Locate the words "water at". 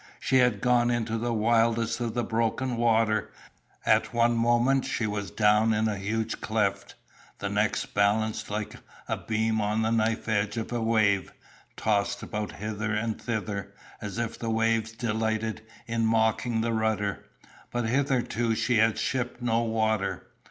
2.75-4.15